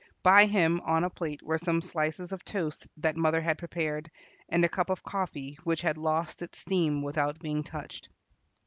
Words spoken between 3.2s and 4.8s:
had prepared, and a